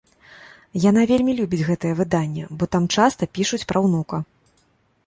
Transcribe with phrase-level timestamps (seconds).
[0.89, 4.17] Яна вельмі любіць гэтае выданне, бо там часта пішуць пра ўнука.